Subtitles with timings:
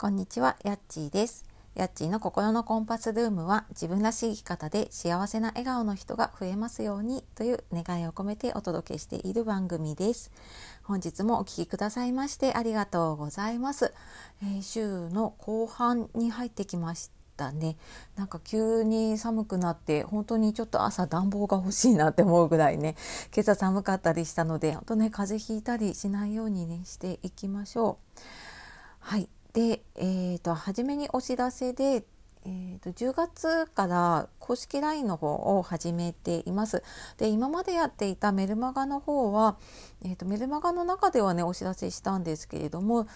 [0.00, 1.44] こんにちは、やっちーです。
[1.74, 10.32] やっちーの心のコンパスルームは自分らしい生き方で幸せな笑顔の人が増えますようにという願いを込めてお届けしている番組です。
[10.84, 13.92] 本日もお聴きくださいましてありがとうございます。
[14.42, 17.52] えー、週の後半に入ってきました。
[17.52, 17.76] ね、
[18.16, 22.96] なんか急に寒くなって本当にちょっと朝暖房が欲しいなって思うぐらいね
[23.34, 28.20] 今朝寒かったりしたので本当ね風邪ひいたりしないようにねしていきましょう。
[29.00, 32.04] はいで、えーと、初めにお知らせで、
[32.44, 36.82] えーと、10月から公式 LINE の方を始めています。
[37.18, 39.58] で今までやっていたメルマガの方は、
[40.04, 43.06] えーと、メルマガの中ではねお知らせしたんですけれども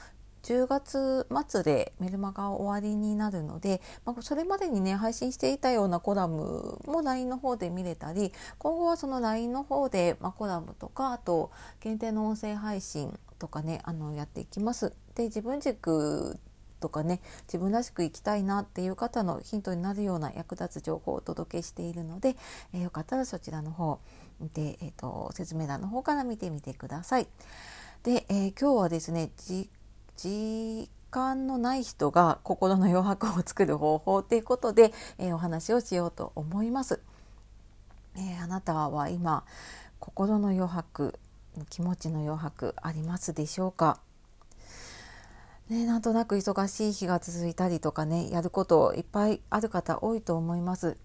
[0.45, 14.93] 10月末でメルマガ終わりになるので、まあ、それまでにね配信していたようなコラムも LINE の方で見れたり今後はその LINE の方で、まあ、コラムとかあと限定の音声配信とかねあのやっていきます。
[15.15, 16.39] で自分軸
[16.81, 22.37] とかね自分らしく生きたいなっていう方のヒントになるような役立つ情報をお届けしているので、
[22.75, 24.01] えー、よかったらそちらの方
[24.53, 27.29] で、えーと、説明欄の方から見てみてください。
[28.03, 29.31] で、えー、今日はですね
[30.17, 37.01] 時間のない人が心の余白を作る方法ということで、えー、お話をしようと思います。
[38.17, 39.45] えあなたは今
[39.99, 41.19] 心の余白
[41.71, 44.01] 気持ちの余白ありますでしょうか？
[45.69, 50.97] ね、なんとなく忙しい日が続いたりとかねやることいっぱいある方多いと思います。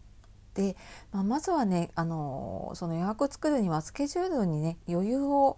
[0.54, 0.76] で、
[1.12, 5.58] まあ、まずはねあのその予約を作るにはスケジュールにね余裕を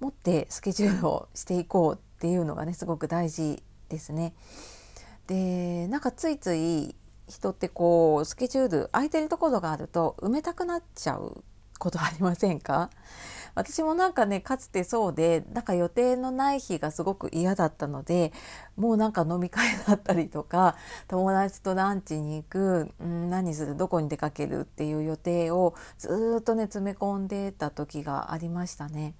[0.00, 4.32] 持ってスケジュールをしていこうっていうのがねすごく大事ですね。
[5.26, 6.94] でなんかついつい
[7.26, 11.42] 人ってこうスケジュール空いてるところがあると埋めたくなっちゃう
[11.80, 12.90] ことありませんか？
[13.56, 18.32] 私もなんかねかつてそうでなんか予定のない日がすごく嫌だったので
[18.76, 20.76] もうなんか飲み会だったりとか
[21.08, 29.14] 友達とランチに行く、うん、何するどこに出かけるっていう予定をずっとね詰め込んでた時がありましたね。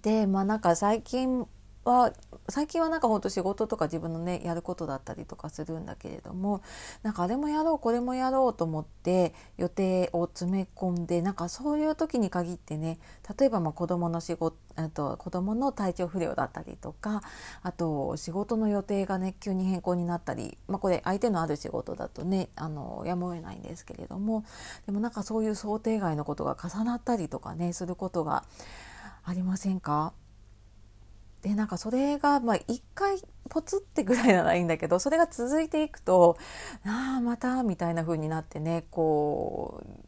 [0.00, 1.46] でまあなんか最近
[1.84, 2.12] は
[2.48, 6.62] 最近はなんかほんと仕事とか自分のねやることだったりとかするんだけれども
[7.02, 12.98] なんかあれもやろうこれもやろうと思って予定を詰め込んでなんかそういう時に限ってね
[13.38, 17.22] 例えばまあ子供の仕事あと子供の体調不良だったりとか
[17.62, 24.44] あと仕事の予定がね急に変更になったり、まあ、これ相手のある仕事だとねあのやむを得ないんですけれども
[24.86, 28.44] でもなんかそういう想定外のことが重なったりとかねすることが
[29.24, 30.12] ありませんか？
[31.42, 36.36] でなんかそれがまあ一回ポツってぐらいならいいんだけどそれが続いていくと
[36.84, 40.02] ああまたみたいな風になってねこう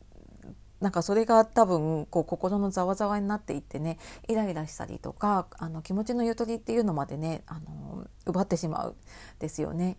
[0.80, 3.98] なんかそれが多分こう心のざわざわになっていってね
[4.28, 8.96] イライラしたりとかあの気持ちのゆとりっていうのまでねあの奪ってしまう
[9.40, 9.96] ですよね。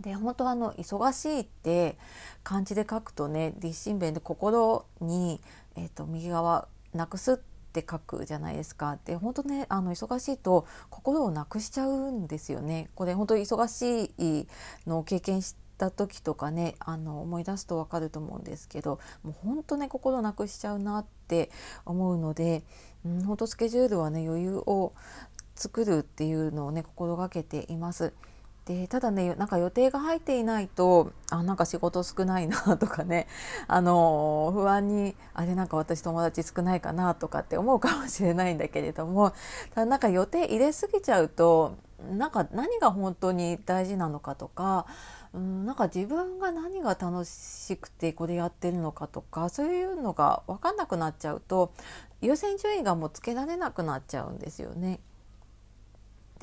[0.00, 1.96] で本当あの忙しいって
[2.42, 5.40] 漢字で書くとね立身弁で心に、
[5.76, 8.98] えーと右側なくすってって書くじゃないですか。
[9.04, 12.88] で本当ねあの忙しいと心をなくしちゃうんですよね。
[12.94, 14.46] これ本当忙しい
[14.86, 21.50] のを経験した時とかねあの思い出すと分かると思うんですけどもう本当ね心なくしちゃうなって
[21.84, 22.62] 思うので、
[23.04, 24.92] うん、本当スケジュールはね余裕を
[25.56, 28.14] 作るっていうのをね心がけています。
[28.66, 33.26] でただねなんか予定が入っていないとあなんか仕事少ないなとかね
[33.68, 39.32] あの不安にあれなんか私友達少ないかなとかって思うかもしれないんだけれども
[39.74, 41.76] ただなんか予定入れすぎちゃうと
[42.10, 44.86] なんか何が本当に大事なのかとか、
[45.34, 51.72] うん、なんか自分が何が楽しくてこれやってるのかとかそういうのが分かんなくなっちゃうと
[52.20, 55.00] 優先順位がもうつけられなくなっちゃうんですよね。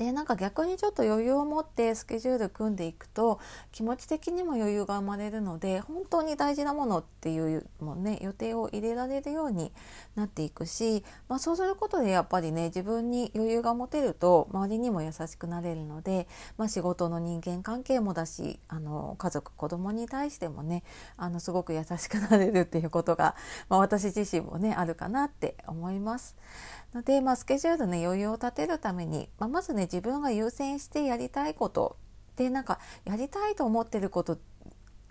[0.02, 3.38] でなんか逆にちょっと余裕を持ってスケジュール組んでいくと
[3.70, 9.70] 気持ち的にも余裕が生まれるので本当に大事なものっていうもね予定を入れられるように
[10.16, 16.26] なっていくし、まあ、そうすることでやっぱりね自分に余裕が持てると周りにも優しくなれるので、
[16.58, 20.82] まあ、仕事の人間関係もだしあの家族子供に対してもね
[21.16, 23.36] あのすごく優しくなれるっていうことが、
[23.68, 26.36] まあ、私自身もねあるかなって思います。
[26.94, 31.96] ので、まあ、スケジュールね余裕を立てるために、まあ、まずね自分が優先してやりたいこと。
[32.36, 34.38] でなんかやりたいと思ってること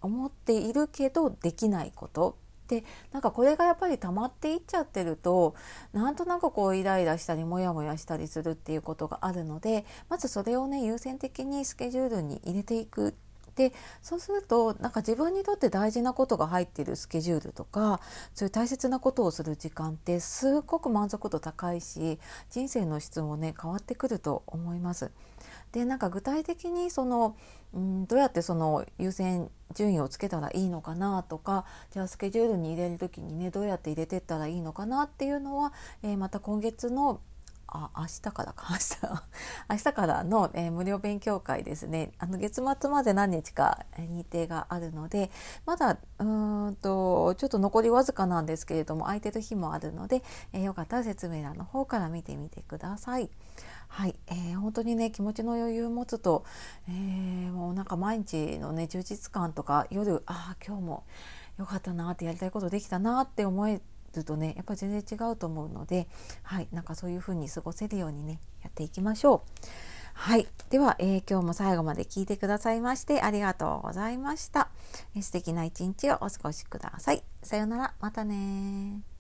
[0.01, 2.37] 思っているけどできないこと。
[2.67, 5.55] でなんかこれがやっぱり溜まっていっちゃってると
[5.91, 13.13] なんとなくこうイライラしたりモヤモヤしたりするっていうことがあるのでまずそれをね優先的にスケジュールに入れていく
[13.61, 18.01] でそうするとなんか自分にとって大事なことが入っているスケジュールとか
[18.33, 22.17] そういう大切なことをする時間ってすっごく満足度高いし
[22.49, 25.11] 人生の質もね変わってくると思います。
[25.73, 27.35] でなんか具体的にその
[27.73, 35.71] うんどうやってその優先順位をつけたらいいのかなとかじゃあスケジュールに入れる時にねどうやって入れてったらいいのかなっていうのは、
[36.03, 37.21] えー、また今月の
[37.71, 38.67] あ明日からか。
[38.71, 39.23] 明日
[39.71, 42.11] 明日からの、えー、無料勉強会ですね。
[42.19, 45.31] あの月末まで何日か日程があるので
[45.65, 50.21] まだうんとちょっと残りわずかなんですけれども空いてる日もあるので、
[50.51, 53.29] えー、よかったら説明欄の方から見てみてください。
[53.87, 56.45] はい、えー、本当にね気持ちの余裕を持つと、
[56.87, 61.03] えー、もうなんか毎日のね充実感とか夜ああ今日も
[61.57, 63.81] よかったなってやりたいことできたなって思え
[64.13, 66.07] るとねやっぱり全然違うと思うので、
[66.43, 69.67] はい、なんかそういう風に過ごせるようにねやっていきましょう。
[70.13, 70.47] はい。
[70.69, 74.69] では、えー、今日も最後まで聞いてくださいましてありがとうございました。
[75.15, 77.23] えー、素敵な一日をお過ごしください。
[77.43, 77.93] さようなら。
[77.99, 79.10] またね